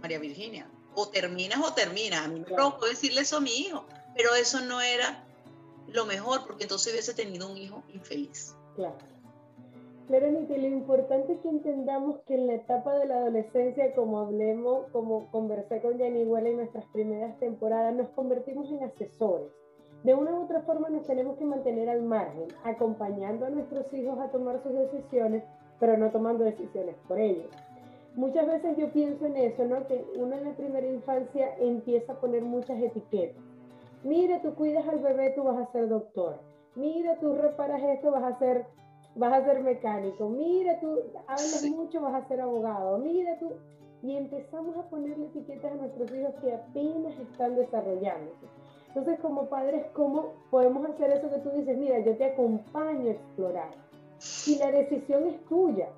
María 0.00 0.18
Virginia, 0.18 0.70
o 0.94 1.08
terminas 1.08 1.60
o 1.62 1.72
terminas. 1.72 2.24
A 2.24 2.28
mí 2.28 2.40
me 2.40 2.46
provocó 2.46 2.86
decirle 2.86 3.22
eso 3.22 3.36
a 3.38 3.40
mi 3.40 3.52
hijo, 3.52 3.86
pero 4.16 4.34
eso 4.34 4.60
no 4.60 4.80
era 4.80 5.24
lo 5.88 6.06
mejor, 6.06 6.46
porque 6.46 6.64
entonces 6.64 6.92
hubiese 6.92 7.14
tenido 7.14 7.48
un 7.48 7.56
hijo 7.56 7.84
infeliz. 7.88 8.54
Claro. 8.74 8.98
Claro, 10.06 10.30
Niti, 10.30 10.56
lo 10.56 10.68
importante 10.68 11.32
es 11.32 11.40
que 11.40 11.48
entendamos 11.48 12.20
que 12.26 12.34
en 12.34 12.46
la 12.46 12.54
etapa 12.54 12.96
de 12.96 13.06
la 13.06 13.16
adolescencia, 13.16 13.94
como 13.94 14.20
hablemos, 14.20 14.86
como 14.92 15.30
conversé 15.30 15.80
con 15.80 15.98
Jenny 15.98 16.20
igual 16.20 16.46
en 16.46 16.58
nuestras 16.58 16.84
primeras 16.86 17.38
temporadas, 17.40 17.94
nos 17.94 18.08
convertimos 18.10 18.70
en 18.70 18.84
asesores 18.84 19.50
de 20.06 20.14
una 20.14 20.32
u 20.32 20.44
otra 20.44 20.60
forma 20.60 20.88
nos 20.88 21.04
tenemos 21.04 21.36
que 21.36 21.44
mantener 21.44 21.88
al 21.88 22.02
margen, 22.02 22.46
acompañando 22.62 23.44
a 23.44 23.50
nuestros 23.50 23.92
hijos 23.92 24.16
a 24.20 24.30
tomar 24.30 24.62
sus 24.62 24.72
decisiones, 24.72 25.42
pero 25.80 25.96
no 25.98 26.12
tomando 26.12 26.44
decisiones 26.44 26.94
por 27.08 27.18
ellos. 27.18 27.50
Muchas 28.14 28.46
veces 28.46 28.76
yo 28.76 28.92
pienso 28.92 29.26
en 29.26 29.36
eso, 29.36 29.64
¿no? 29.64 29.84
Que 29.88 30.06
uno 30.16 30.36
en 30.36 30.44
la 30.44 30.54
primera 30.54 30.86
infancia 30.86 31.56
empieza 31.58 32.12
a 32.12 32.20
poner 32.20 32.42
muchas 32.42 32.80
etiquetas. 32.80 33.42
Mira, 34.04 34.40
tú 34.42 34.54
cuidas 34.54 34.86
al 34.86 35.00
bebé, 35.00 35.32
tú 35.34 35.42
vas 35.42 35.58
a 35.58 35.72
ser 35.72 35.88
doctor. 35.88 36.38
Mira, 36.76 37.18
tú 37.18 37.34
reparas 37.34 37.82
esto, 37.82 38.12
vas 38.12 38.22
a 38.22 38.38
ser, 38.38 38.64
vas 39.16 39.32
a 39.32 39.44
ser 39.44 39.62
mecánico. 39.62 40.28
Mira, 40.28 40.78
tú 40.80 41.00
hablas 41.26 41.64
mucho, 41.64 42.00
vas 42.00 42.14
a 42.14 42.28
ser 42.28 42.40
abogado. 42.40 42.98
Mira, 42.98 43.38
tú... 43.38 43.52
Y 44.02 44.14
empezamos 44.16 44.76
a 44.76 44.88
ponerle 44.88 45.26
etiquetas 45.26 45.72
a 45.72 45.74
nuestros 45.74 46.12
hijos 46.14 46.34
que 46.40 46.54
apenas 46.54 47.18
están 47.18 47.56
desarrollándose. 47.56 48.46
Entonces, 48.88 49.18
como 49.20 49.48
padres, 49.48 49.86
¿cómo 49.94 50.34
podemos 50.50 50.88
hacer 50.88 51.10
eso 51.10 51.30
que 51.30 51.38
tú 51.38 51.50
dices? 51.50 51.76
Mira, 51.76 51.98
yo 52.00 52.16
te 52.16 52.26
acompaño 52.26 53.08
a 53.08 53.12
explorar. 53.12 53.70
Y 54.46 54.58
la 54.58 54.70
decisión 54.70 55.26
es 55.26 55.44
tuya. 55.46 55.88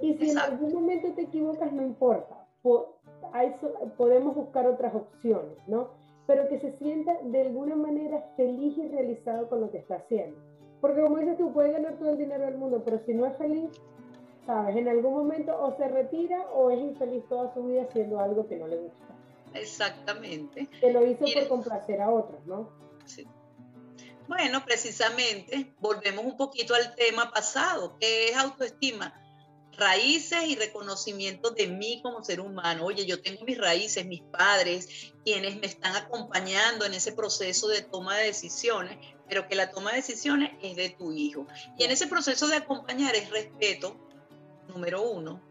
Y 0.00 0.14
si 0.14 0.30
en 0.30 0.38
algún 0.38 0.72
momento 0.72 1.12
te 1.12 1.22
equivocas, 1.22 1.72
no 1.72 1.82
importa. 1.82 2.46
podemos 3.96 4.34
buscar 4.34 4.66
otras 4.66 4.94
opciones, 4.94 5.58
¿no? 5.66 5.88
Pero 6.26 6.48
que 6.48 6.60
se 6.60 6.72
sienta 6.78 7.18
de 7.22 7.40
alguna 7.42 7.74
manera 7.74 8.22
feliz 8.36 8.78
y 8.78 8.88
realizado 8.88 9.48
con 9.48 9.60
lo 9.60 9.70
que 9.70 9.78
está 9.78 9.96
haciendo. 9.96 10.36
Porque 10.80 11.02
como 11.02 11.18
dices 11.18 11.36
tú, 11.38 11.52
puede 11.52 11.72
ganar 11.72 11.98
todo 11.98 12.10
el 12.10 12.18
dinero 12.18 12.44
del 12.44 12.56
mundo, 12.56 12.82
pero 12.84 13.00
si 13.04 13.14
no 13.14 13.26
es 13.26 13.36
feliz, 13.36 13.70
sabes, 14.46 14.76
en 14.76 14.88
algún 14.88 15.12
momento 15.12 15.56
o 15.60 15.76
se 15.76 15.88
retira 15.88 16.40
o 16.54 16.70
es 16.70 16.80
infeliz 16.80 17.24
toda 17.28 17.52
su 17.54 17.64
vida 17.64 17.82
haciendo 17.82 18.20
algo 18.20 18.48
que 18.48 18.56
no 18.56 18.66
le 18.66 18.76
gusta. 18.76 19.06
Exactamente. 19.54 20.68
Que 20.80 20.92
lo 20.92 21.04
hizo 21.06 21.24
por 21.24 21.48
complacer 21.48 22.00
a 22.00 22.10
otros, 22.10 22.44
¿no? 22.46 22.70
Sí. 23.04 23.26
Bueno, 24.28 24.62
precisamente 24.64 25.74
volvemos 25.80 26.24
un 26.24 26.36
poquito 26.36 26.74
al 26.74 26.94
tema 26.94 27.30
pasado, 27.32 27.96
que 27.98 28.28
es 28.28 28.36
autoestima 28.36 29.14
raíces 29.78 30.44
y 30.46 30.56
reconocimiento 30.56 31.50
de 31.50 31.68
mí 31.68 32.00
como 32.02 32.24
ser 32.24 32.40
humano. 32.40 32.84
Oye, 32.84 33.06
yo 33.06 33.22
tengo 33.22 33.44
mis 33.44 33.58
raíces, 33.58 34.04
mis 34.06 34.22
padres, 34.22 35.12
quienes 35.24 35.56
me 35.56 35.66
están 35.66 35.94
acompañando 35.96 36.84
en 36.84 36.94
ese 36.94 37.12
proceso 37.12 37.68
de 37.68 37.82
toma 37.82 38.16
de 38.16 38.26
decisiones, 38.26 38.98
pero 39.28 39.46
que 39.46 39.54
la 39.54 39.70
toma 39.70 39.90
de 39.90 39.96
decisiones 39.98 40.50
es 40.62 40.76
de 40.76 40.90
tu 40.90 41.12
hijo. 41.12 41.46
Y 41.78 41.84
en 41.84 41.90
ese 41.90 42.06
proceso 42.06 42.48
de 42.48 42.56
acompañar 42.56 43.14
es 43.14 43.30
respeto, 43.30 43.96
número 44.68 45.02
uno. 45.02 45.42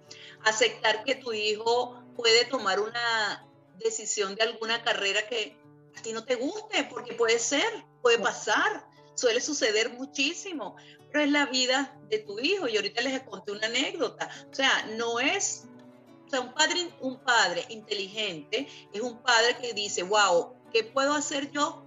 Aceptar 0.43 1.03
que 1.03 1.15
tu 1.15 1.33
hijo 1.33 2.03
puede 2.15 2.45
tomar 2.45 2.79
una 2.79 3.47
decisión 3.79 4.35
de 4.35 4.43
alguna 4.43 4.83
carrera 4.83 5.27
que 5.27 5.57
a 5.95 6.01
ti 6.01 6.11
no 6.11 6.25
te 6.25 6.35
guste, 6.35 6.83
porque 6.89 7.13
puede 7.13 7.39
ser, 7.39 7.85
puede 8.01 8.19
pasar, 8.19 8.85
suele 9.17 9.41
suceder 9.41 9.89
muchísimo 9.89 10.75
pero 11.11 11.23
es 11.23 11.31
la 11.31 11.45
vida 11.45 11.97
de 12.09 12.19
tu 12.19 12.39
hijo. 12.39 12.67
Y 12.67 12.75
ahorita 12.75 13.01
les 13.01 13.21
conté 13.23 13.51
una 13.51 13.67
anécdota. 13.67 14.29
O 14.51 14.53
sea, 14.53 14.85
no 14.97 15.19
es, 15.19 15.65
o 16.25 16.29
sea, 16.29 16.41
un 16.41 16.53
padre, 16.53 16.89
un 17.01 17.19
padre 17.19 17.65
inteligente 17.69 18.67
es 18.93 19.01
un 19.01 19.21
padre 19.21 19.57
que 19.57 19.73
dice, 19.73 20.03
wow, 20.03 20.53
¿qué 20.71 20.83
puedo 20.83 21.13
hacer 21.13 21.51
yo 21.51 21.83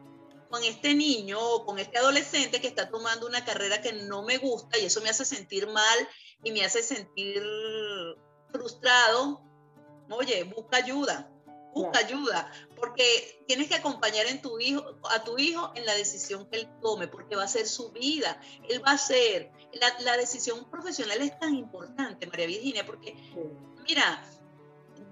con 0.49 0.64
este 0.64 0.94
niño 0.94 1.38
o 1.38 1.64
con 1.64 1.78
este 1.78 1.99
adolescente 1.99 2.60
que 2.60 2.66
está 2.66 2.88
tomando 2.88 3.26
una 3.26 3.44
carrera 3.44 3.80
que 3.80 3.92
no 3.92 4.22
me 4.22 4.38
gusta 4.38 4.78
y 4.78 4.87
eso 4.87 5.00
me 5.00 5.10
hace 5.10 5.25
sentir 5.25 5.68
mal 5.68 6.08
y 6.42 6.50
me 6.50 6.64
hace 6.64 6.82
sentir 6.82 7.42
frustrado? 8.50 9.42
Oye, 10.10 10.42
busca 10.42 10.78
ayuda 10.78 11.30
busca 11.74 12.00
ayuda, 12.00 12.50
porque 12.76 13.44
tienes 13.46 13.68
que 13.68 13.76
acompañar 13.76 14.26
en 14.26 14.42
tu 14.42 14.58
hijo, 14.58 14.84
a 15.10 15.22
tu 15.24 15.38
hijo 15.38 15.72
en 15.74 15.86
la 15.86 15.94
decisión 15.94 16.46
que 16.46 16.60
él 16.60 16.68
tome, 16.80 17.08
porque 17.08 17.36
va 17.36 17.44
a 17.44 17.48
ser 17.48 17.66
su 17.66 17.90
vida, 17.90 18.40
él 18.68 18.84
va 18.84 18.92
a 18.92 18.98
ser, 18.98 19.50
la, 20.00 20.16
decisión 20.16 20.68
profesional 20.70 21.20
es 21.20 21.38
tan 21.38 21.54
importante, 21.54 22.26
María 22.26 22.46
Virginia, 22.46 22.84
porque 22.84 23.14
mira, 23.86 24.22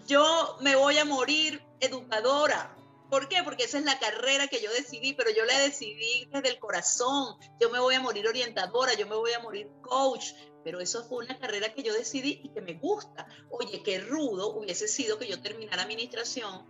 yo 0.06 0.56
me 0.60 0.76
voy 0.76 0.98
a 0.98 1.04
morir 1.04 1.62
educadora. 1.80 2.74
¿Por 3.10 3.28
qué? 3.28 3.42
Porque 3.42 3.64
esa 3.64 3.78
es 3.78 3.84
la 3.84 3.98
carrera 3.98 4.48
que 4.48 4.60
yo 4.60 4.70
decidí, 4.70 5.14
pero 5.14 5.30
yo 5.30 5.46
la 5.46 5.58
decidí 5.60 6.28
desde 6.30 6.50
el 6.50 6.58
corazón. 6.58 7.36
Yo 7.58 7.70
me 7.70 7.78
voy 7.78 7.94
a 7.94 8.00
morir 8.00 8.28
orientadora, 8.28 8.92
yo 8.94 9.06
me 9.06 9.16
voy 9.16 9.32
a 9.32 9.38
morir 9.38 9.70
coach, 9.80 10.32
pero 10.68 10.80
eso 10.80 11.02
fue 11.02 11.24
una 11.24 11.38
carrera 11.38 11.72
que 11.72 11.82
yo 11.82 11.94
decidí 11.94 12.42
y 12.44 12.50
que 12.50 12.60
me 12.60 12.74
gusta. 12.74 13.26
Oye, 13.48 13.82
qué 13.82 14.00
rudo 14.00 14.54
hubiese 14.54 14.86
sido 14.86 15.16
que 15.16 15.26
yo 15.26 15.40
terminara 15.40 15.84
administración 15.84 16.62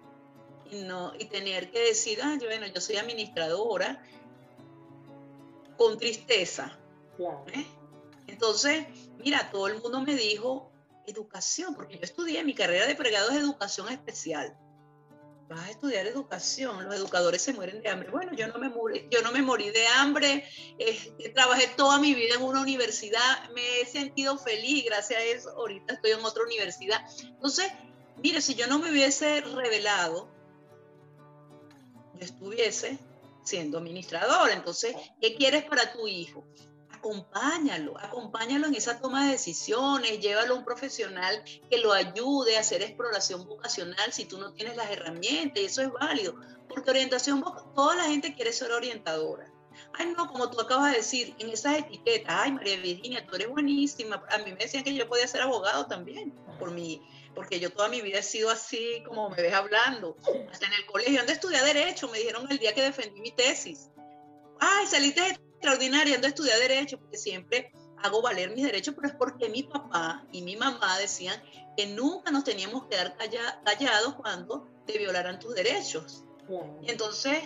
y, 0.70 0.82
no, 0.82 1.14
y 1.18 1.24
tener 1.24 1.72
que 1.72 1.80
decir, 1.80 2.20
ah, 2.22 2.38
yo, 2.40 2.46
bueno, 2.46 2.68
yo 2.68 2.80
soy 2.80 2.94
administradora 2.94 4.00
con 5.76 5.98
tristeza. 5.98 6.78
¿eh? 7.52 7.66
Entonces, 8.28 8.86
mira, 9.16 9.50
todo 9.50 9.66
el 9.66 9.82
mundo 9.82 10.00
me 10.02 10.14
dijo 10.14 10.70
educación, 11.04 11.74
porque 11.74 11.96
yo 11.96 12.04
estudié 12.04 12.44
mi 12.44 12.54
carrera 12.54 12.86
de 12.86 12.94
pregado 12.94 13.30
es 13.30 13.38
educación 13.38 13.88
especial 13.88 14.56
vas 15.48 15.60
a 15.60 15.70
estudiar 15.70 16.06
educación, 16.06 16.84
los 16.84 16.94
educadores 16.94 17.40
se 17.40 17.52
mueren 17.52 17.82
de 17.82 17.88
hambre. 17.88 18.10
Bueno, 18.10 18.32
yo 18.34 18.48
no 18.48 18.58
me 18.58 18.68
morí, 18.68 19.08
yo 19.10 19.22
no 19.22 19.32
me 19.32 19.42
morí 19.42 19.70
de 19.70 19.86
hambre, 19.86 20.44
trabajé 21.34 21.68
toda 21.76 21.98
mi 21.98 22.14
vida 22.14 22.34
en 22.34 22.42
una 22.42 22.60
universidad, 22.60 23.48
me 23.54 23.80
he 23.80 23.86
sentido 23.86 24.36
feliz, 24.38 24.84
gracias 24.84 25.20
a 25.20 25.24
eso 25.24 25.50
ahorita 25.50 25.94
estoy 25.94 26.10
en 26.12 26.24
otra 26.24 26.42
universidad. 26.42 27.00
Entonces, 27.22 27.72
mire, 28.22 28.40
si 28.40 28.54
yo 28.54 28.66
no 28.66 28.78
me 28.78 28.90
hubiese 28.90 29.40
revelado, 29.40 30.28
yo 32.14 32.24
estuviese 32.24 32.98
siendo 33.44 33.78
administrador. 33.78 34.50
Entonces, 34.50 34.94
¿qué 35.20 35.34
quieres 35.34 35.64
para 35.64 35.92
tu 35.92 36.06
hijo? 36.06 36.44
Acompáñalo, 36.98 37.98
acompáñalo 37.98 38.66
en 38.66 38.74
esa 38.74 39.00
toma 39.00 39.26
de 39.26 39.32
decisiones, 39.32 40.20
llévalo 40.20 40.54
a 40.54 40.58
un 40.58 40.64
profesional 40.64 41.42
que 41.70 41.78
lo 41.78 41.92
ayude 41.92 42.56
a 42.56 42.60
hacer 42.60 42.82
exploración 42.82 43.46
vocacional 43.46 44.12
si 44.12 44.24
tú 44.24 44.38
no 44.38 44.52
tienes 44.52 44.76
las 44.76 44.90
herramientas, 44.90 45.62
y 45.62 45.66
eso 45.66 45.82
es 45.82 45.92
válido, 45.92 46.34
porque 46.68 46.90
orientación, 46.90 47.44
toda 47.74 47.96
la 47.96 48.04
gente 48.04 48.34
quiere 48.34 48.52
ser 48.52 48.72
orientadora. 48.72 49.52
Ay, 49.94 50.12
no, 50.16 50.26
como 50.26 50.50
tú 50.50 50.60
acabas 50.60 50.90
de 50.90 50.98
decir, 50.98 51.36
en 51.38 51.50
esas 51.50 51.78
etiquetas, 51.78 52.34
ay, 52.36 52.52
María 52.52 52.76
Virginia, 52.78 53.24
tú 53.24 53.36
eres 53.36 53.48
buenísima. 53.48 54.24
A 54.28 54.38
mí 54.38 54.50
me 54.50 54.58
decían 54.58 54.82
que 54.82 54.92
yo 54.92 55.08
podía 55.08 55.28
ser 55.28 55.42
abogado 55.42 55.86
también, 55.86 56.32
por 56.58 56.72
mi, 56.72 57.00
porque 57.32 57.60
yo 57.60 57.70
toda 57.70 57.88
mi 57.88 58.00
vida 58.00 58.18
he 58.18 58.22
sido 58.24 58.50
así 58.50 59.04
como 59.06 59.30
me 59.30 59.40
ves 59.40 59.54
hablando. 59.54 60.16
Hasta 60.50 60.66
en 60.66 60.72
el 60.72 60.86
colegio, 60.86 61.18
donde 61.18 61.34
estudié 61.34 61.62
Derecho, 61.62 62.08
me 62.08 62.18
dijeron 62.18 62.50
el 62.50 62.58
día 62.58 62.74
que 62.74 62.82
defendí 62.82 63.20
mi 63.20 63.30
tesis. 63.30 63.88
Ay, 64.58 64.88
saliste 64.88 65.20
de 65.20 65.47
extraordinaria, 65.58 66.14
ando 66.14 66.26
a 66.26 66.30
estudiar 66.30 66.58
derecho, 66.58 66.98
porque 66.98 67.18
siempre 67.18 67.72
hago 68.02 68.22
valer 68.22 68.50
mis 68.50 68.64
derechos, 68.64 68.94
pero 68.94 69.08
es 69.08 69.14
porque 69.14 69.48
mi 69.48 69.64
papá 69.64 70.24
y 70.30 70.42
mi 70.42 70.56
mamá 70.56 70.98
decían 70.98 71.42
que 71.76 71.86
nunca 71.86 72.30
nos 72.30 72.44
teníamos 72.44 72.84
que 72.84 72.90
quedar 72.90 73.16
callados 73.64 74.14
cuando 74.14 74.68
te 74.86 74.98
violaran 74.98 75.38
tus 75.40 75.54
derechos. 75.54 76.24
Y 76.82 76.90
entonces, 76.90 77.40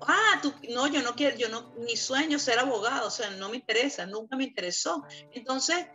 ah, 0.00 0.40
tú, 0.42 0.52
no, 0.70 0.86
yo 0.86 1.02
no 1.02 1.14
quiero, 1.14 1.36
yo 1.36 1.48
no, 1.50 1.72
ni 1.78 1.96
sueño 1.96 2.38
ser 2.38 2.58
abogado, 2.58 3.06
o 3.06 3.10
sea, 3.10 3.30
no 3.30 3.50
me 3.50 3.56
interesa, 3.56 4.06
nunca 4.06 4.36
me 4.36 4.44
interesó. 4.44 5.04
Entonces, 5.32 5.86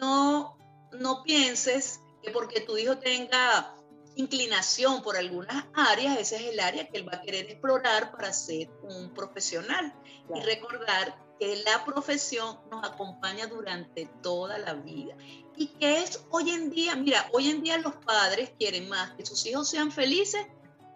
no, 0.00 0.58
no 0.92 1.22
pienses 1.22 2.00
que 2.22 2.30
porque 2.32 2.60
tu 2.60 2.76
hijo 2.76 2.98
tenga 2.98 3.74
inclinación 4.16 5.02
por 5.02 5.16
algunas 5.16 5.64
áreas, 5.74 6.18
ese 6.18 6.36
es 6.36 6.52
el 6.52 6.60
área 6.60 6.88
que 6.88 6.98
él 6.98 7.08
va 7.08 7.16
a 7.16 7.22
querer 7.22 7.50
explorar 7.50 8.12
para 8.12 8.32
ser 8.32 8.70
un 8.82 9.12
profesional. 9.12 9.94
Y 10.34 10.40
recordar 10.40 11.18
que 11.38 11.62
la 11.64 11.84
profesión 11.84 12.58
nos 12.70 12.84
acompaña 12.88 13.46
durante 13.46 14.06
toda 14.22 14.58
la 14.58 14.74
vida. 14.74 15.16
Y 15.56 15.66
que 15.66 16.02
es 16.02 16.24
hoy 16.30 16.50
en 16.50 16.70
día, 16.70 16.96
mira, 16.96 17.28
hoy 17.32 17.50
en 17.50 17.62
día 17.62 17.78
los 17.78 17.94
padres 17.96 18.52
quieren 18.58 18.88
más 18.88 19.12
que 19.12 19.26
sus 19.26 19.44
hijos 19.46 19.68
sean 19.68 19.92
felices 19.92 20.46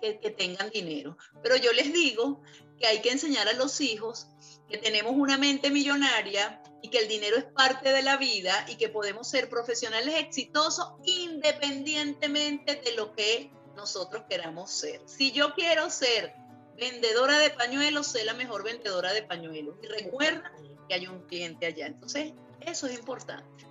que, 0.00 0.18
que 0.18 0.30
tengan 0.30 0.70
dinero. 0.70 1.16
Pero 1.42 1.56
yo 1.56 1.72
les 1.72 1.92
digo 1.92 2.40
que 2.78 2.87
hay 2.87 3.00
que 3.00 3.11
enseñar 3.11 3.49
a 3.49 3.52
los 3.52 3.80
hijos 3.80 4.28
que 4.68 4.78
tenemos 4.78 5.14
una 5.16 5.38
mente 5.38 5.70
millonaria 5.70 6.62
y 6.82 6.90
que 6.90 6.99
el 6.99 7.08
dinero 7.08 7.37
es 7.37 7.44
parte 7.44 7.92
de 7.92 8.02
la 8.02 8.16
vida 8.16 8.66
y 8.68 8.76
que 8.76 8.88
podemos 8.88 9.28
ser 9.28 9.49
profesionales 9.49 10.14
exitosos 10.16 10.92
independientemente 11.04 12.76
de 12.76 12.94
lo 12.94 13.14
que 13.14 13.50
nosotros 13.75 14.25
queramos 14.28 14.70
ser. 14.70 15.00
Si 15.06 15.32
yo 15.32 15.54
quiero 15.54 15.90
ser 15.90 16.35
vendedora 16.76 17.38
de 17.38 17.50
pañuelos, 17.50 18.08
sé 18.08 18.25
la 18.25 18.35
mejor 18.35 18.62
vendedora 18.62 19.12
de 19.12 19.23
pañuelos. 19.23 19.76
Y 19.82 19.87
recuerda 19.87 20.52
que 20.88 20.94
hay 20.94 21.06
un 21.06 21.23
cliente 21.26 21.66
allá. 21.66 21.87
Entonces, 21.87 22.32
eso 22.61 22.87
es 22.87 22.99
importante. 22.99 23.67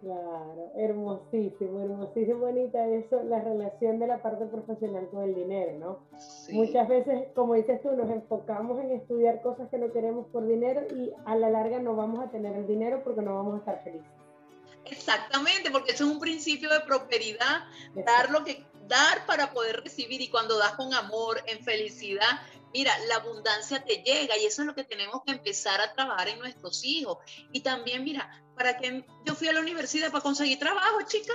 Claro, 0.00 0.70
hermosísimo, 0.76 1.80
hermosísimo, 1.80 2.38
bonita 2.38 2.86
eso, 2.86 3.20
la 3.24 3.40
relación 3.40 3.98
de 3.98 4.06
la 4.06 4.22
parte 4.22 4.46
profesional 4.46 5.08
con 5.08 5.24
el 5.24 5.34
dinero, 5.34 5.72
¿no? 5.76 5.98
Muchas 6.52 6.86
veces, 6.88 7.32
como 7.34 7.54
dices 7.54 7.82
tú, 7.82 7.90
nos 7.96 8.08
enfocamos 8.08 8.78
en 8.78 8.92
estudiar 8.92 9.42
cosas 9.42 9.68
que 9.70 9.78
no 9.78 9.90
queremos 9.90 10.28
por 10.28 10.46
dinero 10.46 10.82
y 10.94 11.12
a 11.24 11.34
la 11.34 11.50
larga 11.50 11.80
no 11.80 11.96
vamos 11.96 12.20
a 12.20 12.30
tener 12.30 12.54
el 12.54 12.68
dinero 12.68 13.00
porque 13.02 13.22
no 13.22 13.34
vamos 13.34 13.56
a 13.56 13.58
estar 13.58 13.82
felices. 13.82 14.17
Exactamente, 14.90 15.70
porque 15.70 15.92
eso 15.92 16.04
es 16.04 16.10
un 16.10 16.20
principio 16.20 16.70
de 16.70 16.80
prosperidad, 16.80 17.64
dar 17.94 18.30
lo 18.30 18.44
que 18.44 18.64
dar 18.88 19.26
para 19.26 19.52
poder 19.52 19.82
recibir 19.82 20.20
y 20.20 20.28
cuando 20.28 20.56
das 20.56 20.72
con 20.72 20.92
amor, 20.94 21.42
en 21.46 21.62
felicidad, 21.62 22.40
mira, 22.72 22.92
la 23.08 23.16
abundancia 23.16 23.84
te 23.84 24.02
llega 24.02 24.36
y 24.36 24.46
eso 24.46 24.62
es 24.62 24.66
lo 24.66 24.74
que 24.74 24.84
tenemos 24.84 25.22
que 25.24 25.32
empezar 25.32 25.80
a 25.80 25.92
trabajar 25.92 26.28
en 26.28 26.38
nuestros 26.38 26.84
hijos. 26.84 27.18
Y 27.52 27.60
también, 27.60 28.04
mira, 28.04 28.42
para 28.56 28.76
que 28.76 29.04
yo 29.24 29.34
fui 29.34 29.48
a 29.48 29.52
la 29.52 29.60
universidad 29.60 30.10
para 30.10 30.22
conseguir 30.22 30.58
trabajo, 30.58 30.98
chica. 31.06 31.32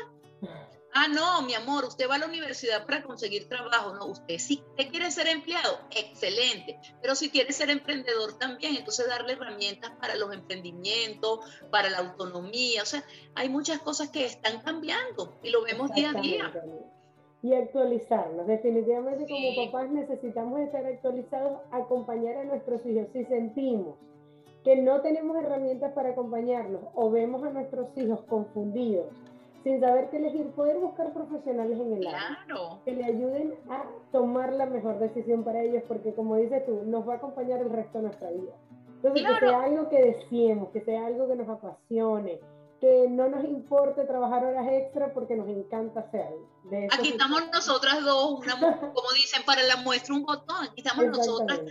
Ah, 0.95 1.07
no, 1.07 1.41
mi 1.41 1.53
amor, 1.55 1.85
usted 1.85 2.09
va 2.09 2.15
a 2.15 2.19
la 2.19 2.27
universidad 2.27 2.85
para 2.85 3.01
conseguir 3.03 3.49
trabajo. 3.49 3.93
No, 3.95 4.05
usted 4.05 4.37
sí 4.37 4.63
usted 4.69 4.89
quiere 4.89 5.11
ser 5.11 5.27
empleado, 5.27 5.79
excelente. 5.91 6.79
Pero 7.01 7.15
si 7.15 7.29
quiere 7.29 7.51
ser 7.51 7.69
emprendedor 7.69 8.37
también, 8.37 8.75
entonces 8.75 9.07
darle 9.07 9.33
herramientas 9.33 9.91
para 9.99 10.15
los 10.15 10.33
emprendimientos, 10.33 11.39
para 11.71 11.89
la 11.89 11.99
autonomía. 11.99 12.83
O 12.83 12.85
sea, 12.85 13.03
hay 13.35 13.49
muchas 13.49 13.79
cosas 13.79 14.09
que 14.09 14.25
están 14.25 14.61
cambiando 14.61 15.35
y 15.43 15.49
lo 15.49 15.63
vemos 15.63 15.91
día 15.93 16.11
a 16.11 16.21
día 16.21 16.51
y 17.43 17.53
actualizarnos. 17.53 18.47
Definitivamente 18.47 19.27
como 19.27 19.65
papás 19.65 19.91
necesitamos 19.91 20.61
estar 20.61 20.85
actualizados, 20.85 21.59
acompañar 21.71 22.37
a 22.37 22.45
nuestros 22.45 22.83
hijos. 22.85 23.07
Si 23.11 23.25
sentimos 23.25 23.95
que 24.63 24.77
no 24.77 25.01
tenemos 25.01 25.35
herramientas 25.35 25.91
para 25.91 26.11
acompañarlos 26.11 26.81
o 26.95 27.11
vemos 27.11 27.43
a 27.43 27.49
nuestros 27.49 27.89
hijos 27.97 28.21
confundidos, 28.29 29.07
sin 29.63 29.79
saber 29.79 30.09
qué 30.09 30.17
elegir, 30.17 30.47
poder 30.51 30.77
buscar 30.77 31.13
profesionales 31.13 31.79
en 31.79 31.93
el 31.93 32.07
área 32.07 32.45
que 32.83 32.91
le 32.91 33.05
ayuden 33.05 33.55
a 33.69 33.85
tomar 34.11 34.51
la 34.53 34.65
mejor 34.65 34.99
decisión 34.99 35.43
para 35.43 35.61
ellos, 35.61 35.83
porque 35.87 36.13
como 36.13 36.35
dices 36.35 36.65
tú, 36.65 36.81
nos 36.85 37.07
va 37.07 37.13
a 37.13 37.17
acompañar 37.17 37.61
el 37.61 37.69
resto 37.69 37.99
de 37.99 38.03
nuestra 38.05 38.29
vida. 38.31 38.53
Entonces, 38.95 39.27
que 39.27 39.45
sea 39.45 39.63
algo 39.63 39.89
que 39.89 40.01
deseemos, 40.01 40.69
que 40.69 40.81
sea 40.81 41.05
algo 41.05 41.27
que 41.27 41.35
nos 41.35 41.49
apasione, 41.49 42.39
que 42.79 43.07
no 43.09 43.29
nos 43.29 43.45
importe 43.45 44.03
trabajar 44.03 44.45
horas 44.45 44.67
extra 44.69 45.13
porque 45.13 45.35
nos 45.35 45.47
encanta 45.47 46.01
hacerlo. 46.01 46.49
Aquí 46.91 47.09
estamos 47.09 47.49
nosotras 47.51 48.03
dos, 48.03 48.41
como 48.93 49.11
dicen, 49.15 49.43
para 49.45 49.63
la 49.63 49.77
muestra 49.77 50.13
un 50.13 50.23
botón, 50.23 50.65
aquí 50.65 50.81
estamos 50.81 51.05
nosotras 51.05 51.61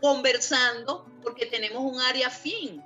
conversando 0.00 1.04
porque 1.22 1.44
tenemos 1.46 1.82
un 1.82 2.00
área 2.00 2.30
fin. 2.30 2.82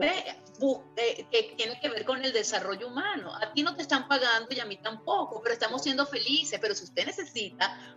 Eh, 0.00 1.26
que 1.30 1.54
tiene 1.56 1.80
que 1.80 1.88
ver 1.88 2.04
con 2.04 2.24
el 2.24 2.32
desarrollo 2.32 2.88
humano. 2.88 3.34
A 3.34 3.52
ti 3.52 3.62
no 3.62 3.74
te 3.74 3.82
están 3.82 4.08
pagando 4.08 4.54
y 4.54 4.60
a 4.60 4.64
mí 4.64 4.76
tampoco, 4.76 5.40
pero 5.42 5.52
estamos 5.52 5.82
siendo 5.82 6.06
felices. 6.06 6.58
Pero 6.60 6.74
si 6.74 6.84
usted 6.84 7.06
necesita 7.06 7.96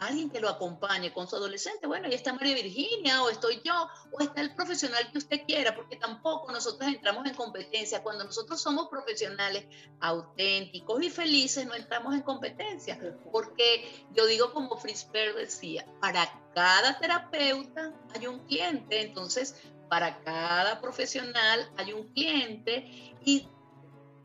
alguien 0.00 0.28
que 0.30 0.40
lo 0.40 0.48
acompañe 0.48 1.12
con 1.12 1.26
su 1.26 1.36
adolescente, 1.36 1.86
bueno, 1.86 2.06
ahí 2.06 2.14
está 2.14 2.32
María 2.32 2.54
Virginia, 2.54 3.22
o 3.22 3.30
estoy 3.30 3.60
yo, 3.64 3.88
o 4.12 4.20
está 4.20 4.40
el 4.40 4.54
profesional 4.54 5.10
que 5.10 5.18
usted 5.18 5.42
quiera, 5.46 5.74
porque 5.74 5.96
tampoco 5.96 6.52
nosotros 6.52 6.88
entramos 6.88 7.26
en 7.26 7.34
competencia. 7.34 8.02
Cuando 8.02 8.24
nosotros 8.24 8.60
somos 8.60 8.88
profesionales 8.88 9.64
auténticos 10.00 11.02
y 11.02 11.10
felices, 11.10 11.66
no 11.66 11.74
entramos 11.74 12.14
en 12.14 12.22
competencia, 12.22 12.98
porque 13.32 14.06
yo 14.12 14.26
digo 14.26 14.52
como 14.52 14.76
Fritz 14.76 15.04
Perl 15.04 15.36
decía, 15.36 15.86
para 16.00 16.30
cada 16.54 16.98
terapeuta 16.98 17.92
hay 18.14 18.26
un 18.26 18.38
cliente, 18.46 19.00
entonces 19.02 19.56
para 19.88 20.18
cada 20.22 20.80
profesional 20.80 21.70
hay 21.76 21.92
un 21.92 22.08
cliente 22.12 22.84
y 23.24 23.48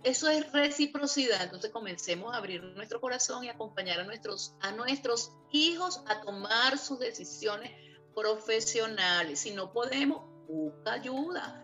eso 0.03 0.29
es 0.29 0.51
reciprocidad. 0.51 1.43
Entonces 1.43 1.71
comencemos 1.71 2.33
a 2.33 2.37
abrir 2.37 2.63
nuestro 2.75 2.99
corazón 2.99 3.43
y 3.43 3.49
acompañar 3.49 3.99
a 3.99 4.03
nuestros, 4.03 4.55
a 4.61 4.71
nuestros 4.71 5.33
hijos 5.51 6.03
a 6.07 6.21
tomar 6.21 6.77
sus 6.77 6.99
decisiones 6.99 7.71
profesionales. 8.15 9.39
Si 9.39 9.51
no 9.51 9.71
podemos, 9.71 10.23
busca 10.47 10.93
ayuda. 10.93 11.63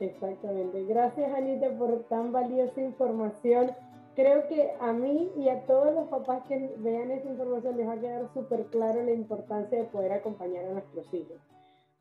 Exactamente. 0.00 0.84
Gracias, 0.84 1.32
Anita, 1.34 1.70
por 1.78 2.04
tan 2.08 2.32
valiosa 2.32 2.80
información. 2.80 3.72
Creo 4.16 4.46
que 4.48 4.72
a 4.80 4.92
mí 4.92 5.30
y 5.36 5.48
a 5.48 5.66
todos 5.66 5.92
los 5.92 6.08
papás 6.08 6.44
que 6.48 6.74
vean 6.78 7.10
esa 7.10 7.28
información 7.28 7.76
les 7.76 7.86
va 7.86 7.92
a 7.94 8.00
quedar 8.00 8.30
súper 8.32 8.66
claro 8.66 9.02
la 9.02 9.12
importancia 9.12 9.78
de 9.78 9.84
poder 9.84 10.12
acompañar 10.12 10.64
a 10.66 10.72
nuestros 10.72 11.12
hijos. 11.12 11.36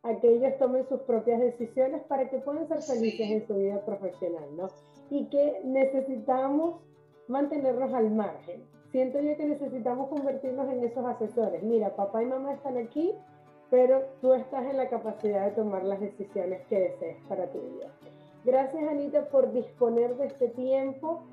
A 0.04 0.20
que 0.20 0.28
ellos 0.34 0.58
tomen 0.60 0.88
sus 0.88 1.02
propias 1.02 1.40
decisiones 1.40 2.04
para 2.04 2.30
que 2.30 2.38
puedan 2.40 2.68
ser 2.68 2.82
felices 2.82 3.30
en 3.30 3.48
su 3.48 3.56
vida 3.56 3.84
profesional, 3.86 4.56
¿no? 4.56 4.68
y 5.10 5.26
que 5.26 5.62
necesitamos 5.64 6.82
mantenernos 7.28 7.94
al 7.94 8.10
margen. 8.12 8.64
Siento 8.92 9.20
yo 9.20 9.36
que 9.38 9.46
necesitamos 9.46 10.10
convertirnos 10.10 10.72
en 10.72 10.84
esos 10.84 11.06
asesores. 11.06 11.62
Mira, 11.64 11.96
papá 11.96 12.24
y 12.24 12.26
mamá 12.26 12.54
están 12.54 12.78
aquí, 12.78 13.14
pero 13.70 14.02
tú 14.22 14.34
estás 14.34 14.66
en 14.66 14.78
la 14.78 14.90
capacidad 14.90 15.46
de 15.46 15.52
tomar 15.52 15.84
las 15.84 16.00
decisiones 16.00 16.66
que 16.68 16.80
desees 16.80 17.18
para 17.28 17.52
tu 17.52 17.60
vida. 17.60 17.92
Gracias, 18.44 18.84
Anita, 18.88 19.30
por 19.30 19.52
disponer 19.52 20.16
de 20.18 20.28
este 20.28 20.50
tiempo. 20.50 21.24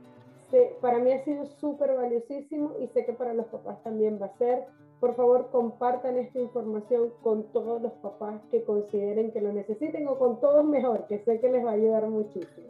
para 0.80 0.98
mí 0.98 1.12
ha 1.12 1.24
sido 1.24 1.46
súper 1.46 1.94
valiosísimo 1.94 2.72
y 2.80 2.88
sé 2.88 3.04
que 3.06 3.12
para 3.12 3.34
los 3.34 3.46
papás 3.46 3.82
también 3.82 4.18
va 4.20 4.26
a 4.26 4.36
ser. 4.36 4.66
Por 5.00 5.16
favor, 5.16 5.48
compartan 5.50 6.18
esta 6.18 6.38
información 6.38 7.10
con 7.22 7.44
todos 7.52 7.80
los 7.80 7.92
papás 7.94 8.40
que 8.50 8.62
consideren 8.64 9.32
que 9.32 9.40
lo 9.40 9.52
necesiten 9.52 10.06
o 10.06 10.18
con 10.18 10.40
todos 10.40 10.64
mejor, 10.64 11.06
que 11.06 11.24
sé 11.24 11.40
que 11.40 11.50
les 11.50 11.64
va 11.64 11.70
a 11.70 11.74
ayudar 11.74 12.06
muchísimo. 12.06 12.68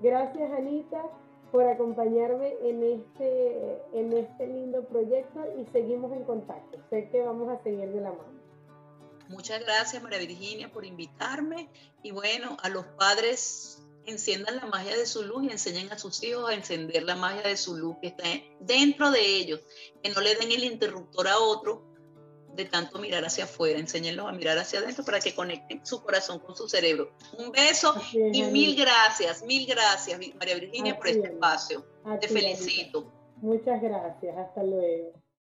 Gracias, 0.00 0.52
Anita, 0.52 1.02
por 1.50 1.66
acompañarme 1.66 2.54
en 2.62 2.82
este, 2.82 3.82
en 3.92 4.12
este 4.12 4.46
lindo 4.46 4.84
proyecto 4.84 5.40
y 5.58 5.66
seguimos 5.72 6.12
en 6.12 6.22
contacto. 6.24 6.78
Sé 6.88 7.08
que 7.10 7.22
vamos 7.22 7.48
a 7.48 7.60
seguir 7.62 7.90
de 7.92 8.00
la 8.00 8.10
mano. 8.10 8.36
Muchas 9.28 9.60
gracias, 9.60 10.00
María 10.02 10.18
Virginia, 10.18 10.70
por 10.72 10.84
invitarme. 10.84 11.68
Y 12.02 12.12
bueno, 12.12 12.56
a 12.62 12.68
los 12.68 12.84
padres 12.86 13.85
enciendan 14.06 14.56
la 14.56 14.66
magia 14.66 14.96
de 14.96 15.06
su 15.06 15.22
luz 15.22 15.44
y 15.44 15.50
enseñen 15.50 15.92
a 15.92 15.98
sus 15.98 16.22
hijos 16.22 16.48
a 16.48 16.54
encender 16.54 17.02
la 17.02 17.16
magia 17.16 17.42
de 17.42 17.56
su 17.56 17.76
luz 17.76 17.96
que 18.00 18.08
está 18.08 18.24
dentro 18.60 19.10
de 19.10 19.20
ellos, 19.20 19.60
que 20.02 20.10
no 20.10 20.20
le 20.20 20.34
den 20.34 20.50
el 20.52 20.64
interruptor 20.64 21.28
a 21.28 21.38
otro 21.38 21.84
de 22.54 22.64
tanto 22.64 22.98
mirar 22.98 23.24
hacia 23.24 23.44
afuera, 23.44 23.78
enséñenlos 23.78 24.26
a 24.26 24.32
mirar 24.32 24.58
hacia 24.58 24.78
adentro 24.78 25.04
para 25.04 25.20
que 25.20 25.34
conecten 25.34 25.84
su 25.84 26.02
corazón 26.02 26.38
con 26.38 26.56
su 26.56 26.68
cerebro. 26.68 27.10
Un 27.38 27.52
beso 27.52 27.94
y 28.12 28.42
mil 28.44 28.74
gracias, 28.74 29.42
mil 29.42 29.66
gracias, 29.66 30.18
María 30.38 30.54
Virginia, 30.54 30.96
por 30.96 31.08
este 31.08 31.28
espacio. 31.28 31.84
Te 32.20 32.28
felicito. 32.28 33.12
Muchas 33.36 33.82
gracias, 33.82 34.36
hasta 34.38 34.62
luego. 34.62 35.25